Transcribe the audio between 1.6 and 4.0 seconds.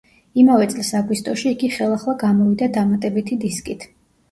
ხელახლა გამოვიდა, დამატებითი დისკით.